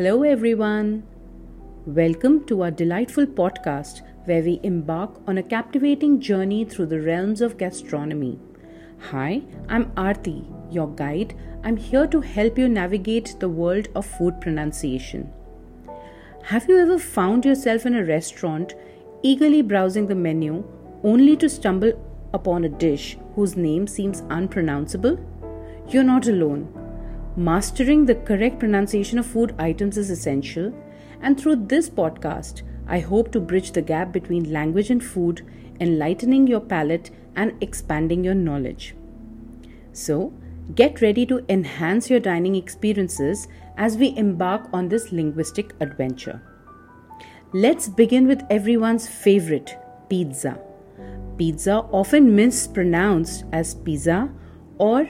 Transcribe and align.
Hello, 0.00 0.22
everyone. 0.22 1.02
Welcome 1.84 2.46
to 2.46 2.62
our 2.62 2.70
delightful 2.70 3.26
podcast 3.26 4.00
where 4.24 4.42
we 4.42 4.58
embark 4.62 5.20
on 5.26 5.36
a 5.36 5.42
captivating 5.42 6.22
journey 6.22 6.64
through 6.64 6.86
the 6.86 7.02
realms 7.02 7.42
of 7.42 7.58
gastronomy. 7.58 8.38
Hi, 9.10 9.42
I'm 9.68 9.90
Aarti, 10.04 10.46
your 10.72 10.88
guide. 10.88 11.36
I'm 11.64 11.76
here 11.76 12.06
to 12.06 12.22
help 12.22 12.56
you 12.56 12.66
navigate 12.66 13.36
the 13.40 13.50
world 13.50 13.88
of 13.94 14.06
food 14.06 14.40
pronunciation. 14.40 15.30
Have 16.44 16.66
you 16.66 16.78
ever 16.78 16.98
found 16.98 17.44
yourself 17.44 17.84
in 17.84 17.94
a 17.94 18.02
restaurant 18.02 18.72
eagerly 19.22 19.60
browsing 19.60 20.06
the 20.06 20.14
menu 20.14 20.64
only 21.04 21.36
to 21.36 21.50
stumble 21.50 21.92
upon 22.32 22.64
a 22.64 22.70
dish 22.70 23.18
whose 23.34 23.54
name 23.54 23.86
seems 23.86 24.22
unpronounceable? 24.30 25.18
You're 25.88 26.04
not 26.04 26.26
alone. 26.26 26.79
Mastering 27.36 28.06
the 28.06 28.16
correct 28.16 28.58
pronunciation 28.58 29.18
of 29.18 29.26
food 29.26 29.54
items 29.58 29.96
is 29.96 30.10
essential, 30.10 30.74
and 31.20 31.40
through 31.40 31.66
this 31.66 31.88
podcast, 31.88 32.62
I 32.88 32.98
hope 32.98 33.30
to 33.32 33.40
bridge 33.40 33.70
the 33.70 33.82
gap 33.82 34.10
between 34.12 34.52
language 34.52 34.90
and 34.90 35.02
food, 35.02 35.46
enlightening 35.78 36.48
your 36.48 36.60
palate 36.60 37.10
and 37.36 37.52
expanding 37.62 38.24
your 38.24 38.34
knowledge. 38.34 38.96
So, 39.92 40.32
get 40.74 41.00
ready 41.00 41.24
to 41.26 41.44
enhance 41.48 42.10
your 42.10 42.18
dining 42.18 42.56
experiences 42.56 43.46
as 43.76 43.96
we 43.96 44.16
embark 44.16 44.68
on 44.72 44.88
this 44.88 45.12
linguistic 45.12 45.72
adventure. 45.80 46.42
Let's 47.52 47.88
begin 47.88 48.26
with 48.26 48.42
everyone's 48.50 49.08
favorite 49.08 49.76
pizza. 50.08 50.58
Pizza, 51.38 51.76
often 51.92 52.34
mispronounced 52.34 53.44
as 53.52 53.74
pizza 53.74 54.30
or 54.78 55.08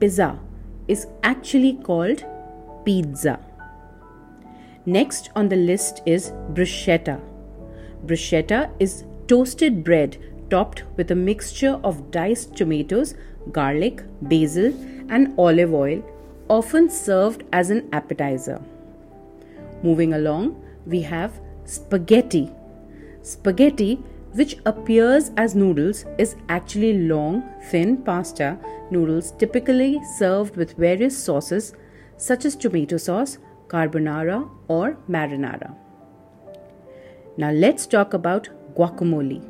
pizza, 0.00 0.40
is 0.88 1.06
actually 1.22 1.74
called 1.74 2.24
pizza. 2.84 3.38
Next 4.86 5.30
on 5.36 5.48
the 5.48 5.56
list 5.56 6.02
is 6.06 6.32
bruschetta. 6.54 7.20
Bruschetta 8.06 8.70
is 8.80 9.04
toasted 9.26 9.84
bread 9.84 10.16
topped 10.50 10.82
with 10.96 11.10
a 11.10 11.14
mixture 11.14 11.78
of 11.84 12.10
diced 12.10 12.56
tomatoes, 12.56 13.14
garlic, 13.52 14.02
basil, 14.22 14.72
and 15.10 15.34
olive 15.38 15.74
oil, 15.74 16.02
often 16.48 16.88
served 16.88 17.44
as 17.52 17.70
an 17.70 17.86
appetizer. 17.92 18.60
Moving 19.82 20.14
along, 20.14 20.62
we 20.86 21.02
have 21.02 21.38
spaghetti. 21.64 22.50
Spaghetti, 23.22 24.02
which 24.38 24.56
appears 24.66 25.30
as 25.36 25.54
noodles, 25.56 26.04
is 26.16 26.36
actually 26.48 26.92
long, 27.08 27.42
thin 27.70 27.96
pasta 28.08 28.56
noodles 28.90 29.32
typically 29.32 30.00
served 30.16 30.56
with 30.56 30.76
various 30.76 31.16
sauces 31.18 31.74
such 32.16 32.44
as 32.44 32.54
tomato 32.54 32.96
sauce, 32.96 33.38
carbonara, 33.66 34.48
or 34.68 34.96
marinara. 35.08 35.74
Now 37.36 37.50
let's 37.50 37.86
talk 37.86 38.14
about 38.14 38.48
guacamole. 38.76 39.40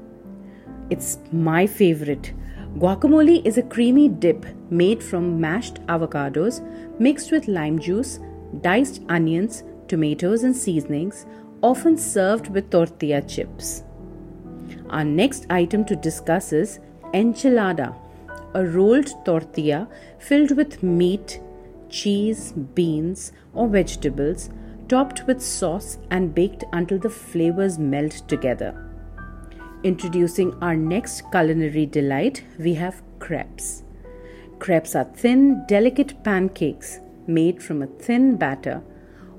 It's 0.90 1.18
my 1.32 1.66
favorite. 1.66 2.32
Guacamole 2.78 3.44
is 3.44 3.58
a 3.58 3.62
creamy 3.62 4.08
dip 4.08 4.46
made 4.70 5.02
from 5.02 5.40
mashed 5.40 5.84
avocados 5.86 6.62
mixed 6.98 7.30
with 7.30 7.48
lime 7.48 7.78
juice, 7.78 8.20
diced 8.62 9.02
onions, 9.08 9.64
tomatoes, 9.86 10.44
and 10.44 10.56
seasonings, 10.56 11.26
often 11.62 11.96
served 11.98 12.48
with 12.48 12.70
tortilla 12.70 13.20
chips. 13.22 13.82
Our 14.90 15.04
next 15.04 15.46
item 15.50 15.84
to 15.86 15.96
discuss 15.96 16.52
is 16.52 16.80
enchilada, 17.14 17.94
a 18.54 18.64
rolled 18.64 19.10
tortilla 19.24 19.88
filled 20.18 20.56
with 20.56 20.82
meat, 20.82 21.40
cheese, 21.88 22.52
beans, 22.52 23.32
or 23.54 23.68
vegetables, 23.68 24.50
topped 24.88 25.26
with 25.26 25.42
sauce 25.42 25.98
and 26.10 26.34
baked 26.34 26.64
until 26.72 26.98
the 26.98 27.10
flavors 27.10 27.78
melt 27.78 28.22
together. 28.28 28.84
Introducing 29.84 30.54
our 30.62 30.74
next 30.74 31.30
culinary 31.30 31.86
delight, 31.86 32.42
we 32.58 32.74
have 32.74 33.02
crepes. 33.18 33.84
Crepes 34.58 34.96
are 34.96 35.04
thin, 35.04 35.64
delicate 35.68 36.24
pancakes 36.24 37.00
made 37.28 37.62
from 37.62 37.82
a 37.82 37.86
thin 37.86 38.36
batter, 38.36 38.82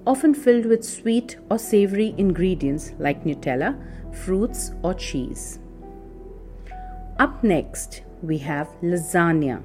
often 0.08 0.34
filled 0.34 0.66
with 0.66 0.86
sweet 0.86 1.38
or 1.50 1.60
savory 1.60 2.14
ingredients 2.18 2.94
like 3.00 3.26
Nutella, 3.26 3.78
fruits, 4.14 4.72
or 4.84 4.94
cheese. 4.94 5.60
Up 7.20 7.44
next, 7.44 8.04
we 8.22 8.38
have 8.40 8.68
lasagna. 8.82 9.64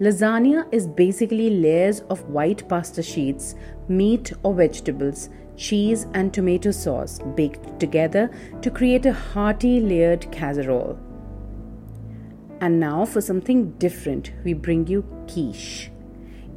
Lasagna 0.00 0.72
is 0.72 0.86
basically 0.86 1.50
layers 1.50 2.00
of 2.02 2.28
white 2.28 2.68
pasta 2.68 3.02
sheets, 3.02 3.56
meat 3.88 4.32
or 4.44 4.54
vegetables, 4.54 5.28
cheese, 5.56 6.06
and 6.14 6.32
tomato 6.32 6.70
sauce 6.70 7.18
baked 7.34 7.80
together 7.80 8.30
to 8.62 8.70
create 8.70 9.06
a 9.06 9.12
hearty 9.12 9.80
layered 9.80 10.30
casserole. 10.30 10.96
And 12.60 12.78
now 12.78 13.04
for 13.04 13.20
something 13.20 13.72
different, 13.72 14.32
we 14.44 14.52
bring 14.52 14.86
you 14.86 15.02
quiche. 15.26 15.90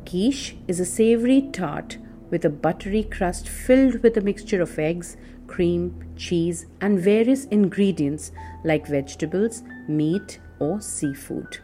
Quiche 0.06 0.56
is 0.68 0.80
a 0.80 0.86
savory 0.86 1.50
tart 1.52 1.98
with 2.30 2.46
a 2.46 2.50
buttery 2.50 3.04
crust 3.04 3.48
filled 3.48 4.02
with 4.04 4.18
a 4.18 4.22
mixture 4.22 4.62
of 4.62 4.78
eggs, 4.80 5.18
cream, 5.52 5.84
cheese, 6.16 6.66
and 6.80 7.00
various 7.00 7.46
ingredients 7.58 8.32
like 8.64 8.88
vegetables, 8.88 9.64
meat, 9.88 10.40
or 10.60 10.80
seafood. 10.80 11.60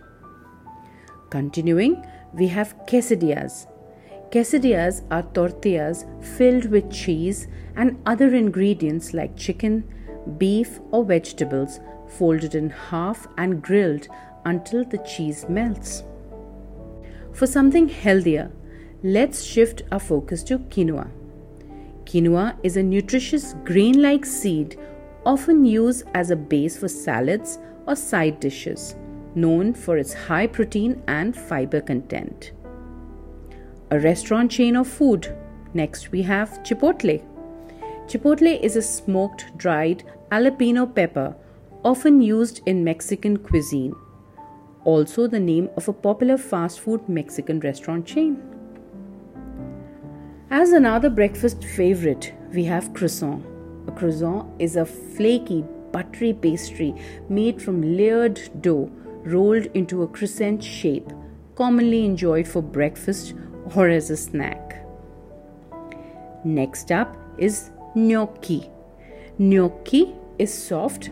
Continuing, 1.30 2.06
we 2.34 2.48
have 2.48 2.76
quesadillas. 2.86 3.68
Quesadillas 4.32 5.04
are 5.10 5.24
tortillas 5.34 6.06
filled 6.38 6.66
with 6.66 6.92
cheese 6.92 7.48
and 7.78 7.98
other 8.06 8.34
ingredients 8.36 9.14
like 9.14 9.38
chicken, 9.38 9.84
beef, 10.38 10.80
or 10.92 11.06
vegetables 11.06 11.80
folded 12.18 12.56
in 12.56 12.70
half 12.70 13.28
and 13.38 13.62
grilled 13.62 14.08
until 14.46 14.84
the 14.84 14.98
cheese 15.00 15.46
melts. 15.48 16.04
For 17.32 17.48
something 17.48 17.88
healthier, 17.88 18.52
let's 19.04 19.44
shift 19.44 19.84
our 19.92 20.00
focus 20.00 20.44
to 20.46 20.60
quinoa. 20.60 21.08
Quinoa 22.08 22.56
is 22.64 22.78
a 22.78 22.84
nutritious 22.84 23.54
grain 23.66 24.02
like 24.02 24.26
seed 24.26 24.80
often 25.26 25.66
used 25.66 26.06
as 26.14 26.32
a 26.32 26.38
base 26.38 26.78
for 26.78 26.88
salads 26.88 27.60
or 27.86 27.98
side 27.98 28.40
dishes 28.40 28.96
known 29.36 29.74
for 29.74 29.98
its 29.98 30.14
high 30.14 30.48
protein 30.48 31.04
and 31.08 31.36
fiber 31.36 31.82
content. 31.82 32.54
A 33.92 34.00
restaurant 34.00 34.50
chain 34.50 34.76
of 34.78 34.88
food. 34.88 35.36
Next, 35.74 36.12
we 36.12 36.22
have 36.24 36.50
Chipotle. 36.64 37.22
Chipotle 38.08 38.60
is 38.62 38.78
a 38.78 38.82
smoked 38.82 39.46
dried 39.58 40.04
jalapeno 40.32 40.94
pepper 40.96 41.36
often 41.84 42.22
used 42.22 42.62
in 42.66 42.84
Mexican 42.84 43.38
cuisine, 43.38 43.94
also 44.86 45.28
the 45.28 45.40
name 45.40 45.70
of 45.76 45.88
a 45.90 45.94
popular 45.94 46.38
fast 46.38 46.80
food 46.80 47.08
Mexican 47.10 47.60
restaurant 47.60 48.06
chain. 48.06 48.57
As 50.50 50.72
another 50.72 51.10
breakfast 51.10 51.62
favorite, 51.62 52.34
we 52.54 52.64
have 52.64 52.94
croissant. 52.94 53.46
A 53.86 53.92
croissant 53.92 54.50
is 54.60 54.78
a 54.78 54.86
flaky, 54.86 55.66
buttery 55.92 56.32
pastry 56.32 56.96
made 57.28 57.62
from 57.62 57.82
layered 57.82 58.40
dough 58.62 58.90
rolled 59.26 59.66
into 59.74 60.04
a 60.04 60.08
crescent 60.08 60.64
shape, 60.64 61.12
commonly 61.56 62.06
enjoyed 62.06 62.48
for 62.48 62.62
breakfast 62.62 63.34
or 63.76 63.90
as 63.90 64.10
a 64.10 64.16
snack. 64.16 64.86
Next 66.46 66.94
up 66.94 67.18
is 67.38 67.72
gnocchi. 67.94 68.70
Gnocchi 69.38 70.16
is 70.40 70.54
soft, 70.54 71.10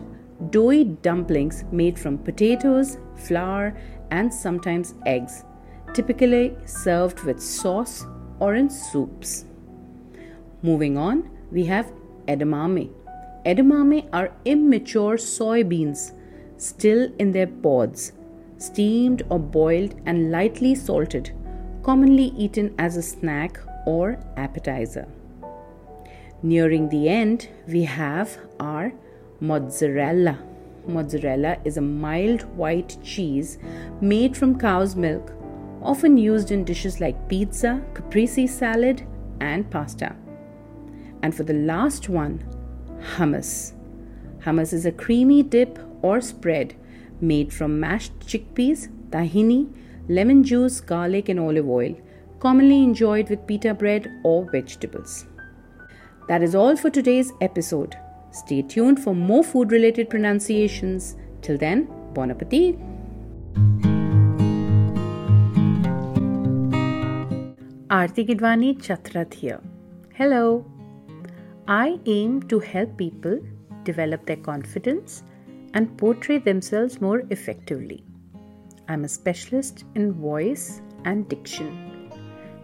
doughy 0.48 0.84
dumplings 0.84 1.64
made 1.70 1.98
from 1.98 2.16
potatoes, 2.16 2.96
flour, 3.16 3.76
and 4.10 4.32
sometimes 4.32 4.94
eggs, 5.04 5.44
typically 5.92 6.56
served 6.64 7.20
with 7.24 7.38
sauce 7.38 8.06
or 8.40 8.54
in 8.54 8.68
soups. 8.70 9.44
Moving 10.62 10.96
on, 10.96 11.30
we 11.50 11.64
have 11.66 11.92
edamame. 12.26 12.90
Edamame 13.44 14.08
are 14.12 14.32
immature 14.44 15.16
soybeans 15.16 16.12
still 16.56 17.12
in 17.18 17.32
their 17.32 17.46
pods, 17.46 18.12
steamed 18.58 19.22
or 19.28 19.38
boiled 19.38 19.94
and 20.06 20.30
lightly 20.30 20.74
salted, 20.74 21.30
commonly 21.82 22.32
eaten 22.36 22.74
as 22.78 22.96
a 22.96 23.02
snack 23.02 23.60
or 23.86 24.18
appetizer. 24.36 25.06
Nearing 26.42 26.88
the 26.88 27.08
end, 27.08 27.48
we 27.68 27.84
have 27.84 28.38
our 28.60 28.92
mozzarella. 29.40 30.38
Mozzarella 30.86 31.58
is 31.64 31.76
a 31.76 31.80
mild 31.80 32.42
white 32.56 32.96
cheese 33.02 33.58
made 34.00 34.36
from 34.36 34.58
cow's 34.58 34.94
milk, 34.96 35.32
often 35.86 36.16
used 36.18 36.50
in 36.50 36.64
dishes 36.64 37.00
like 37.00 37.28
pizza, 37.28 37.82
caprese 37.94 38.48
salad, 38.48 39.06
and 39.40 39.70
pasta. 39.70 40.14
And 41.22 41.34
for 41.34 41.44
the 41.44 41.54
last 41.54 42.08
one, 42.08 42.44
hummus. 43.14 43.72
Hummus 44.40 44.72
is 44.72 44.86
a 44.86 44.92
creamy 44.92 45.42
dip 45.42 45.78
or 46.02 46.20
spread 46.20 46.74
made 47.20 47.52
from 47.52 47.80
mashed 47.80 48.18
chickpeas, 48.20 48.88
tahini, 49.10 49.72
lemon 50.08 50.42
juice, 50.42 50.80
garlic, 50.80 51.28
and 51.28 51.40
olive 51.40 51.68
oil, 51.68 51.96
commonly 52.40 52.82
enjoyed 52.82 53.30
with 53.30 53.46
pita 53.46 53.74
bread 53.74 54.10
or 54.24 54.50
vegetables. 54.50 55.26
That 56.28 56.42
is 56.42 56.54
all 56.54 56.76
for 56.76 56.90
today's 56.90 57.32
episode. 57.40 57.96
Stay 58.32 58.62
tuned 58.62 59.02
for 59.02 59.14
more 59.14 59.44
food 59.44 59.72
related 59.72 60.10
pronunciations. 60.10 61.16
Till 61.40 61.56
then, 61.56 61.88
bon 62.12 62.30
appetit! 62.30 62.95
Aarti 67.96 68.22
Gidwani 68.28 69.32
here. 69.32 69.60
Hello. 70.12 70.66
I 71.66 71.98
aim 72.04 72.42
to 72.50 72.58
help 72.58 72.98
people 72.98 73.38
develop 73.84 74.26
their 74.26 74.36
confidence 74.48 75.22
and 75.72 75.96
portray 75.96 76.36
themselves 76.36 77.00
more 77.00 77.22
effectively. 77.30 78.04
I'm 78.88 79.04
a 79.04 79.08
specialist 79.08 79.84
in 79.94 80.12
voice 80.12 80.82
and 81.06 81.26
diction. 81.30 82.12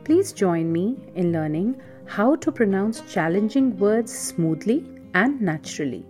Please 0.05 0.35
join 0.35 0.71
me 0.71 0.99
in 1.15 1.33
learning 1.33 1.81
how 2.05 2.37
to 2.37 2.53
pronounce 2.53 3.01
challenging 3.11 3.79
words 3.79 4.13
smoothly 4.13 4.85
and 5.15 5.41
naturally. 5.41 6.05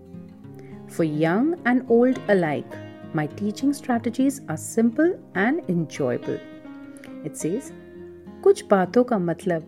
For 0.89 1.05
young 1.05 1.61
and 1.65 1.87
old 1.89 2.19
alike, 2.27 2.75
my 3.15 3.29
teaching 3.29 3.73
strategies 3.73 4.41
are 4.49 4.57
simple 4.57 5.17
and 5.37 5.61
enjoyable. 5.69 6.41
It 7.25 7.37
says, 7.37 7.73
कुछ 8.45 8.65
बातों 8.71 9.05
का 9.05 9.19
मतलब 9.19 9.67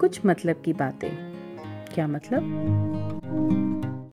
कुछ 0.00 0.20
मतलब 0.26 0.62
की 0.64 0.72
बातें। 0.72 1.10
क्या 1.94 2.06
मतलब? 2.06 2.40